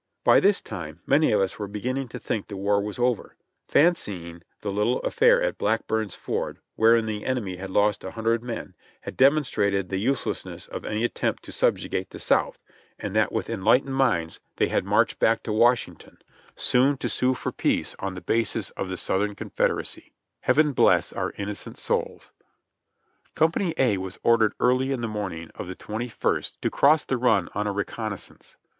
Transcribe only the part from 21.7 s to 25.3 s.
souls! Company A was ordered early in the